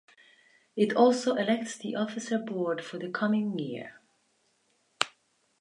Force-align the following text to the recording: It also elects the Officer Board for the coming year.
It 0.75 0.95
also 0.95 1.35
elects 1.35 1.77
the 1.77 1.95
Officer 1.95 2.39
Board 2.39 2.83
for 2.83 2.97
the 2.97 3.11
coming 3.11 3.55
year. 3.59 3.99